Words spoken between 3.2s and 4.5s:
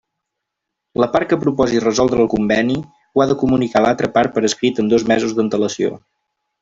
ha de comunicar a l'altra part per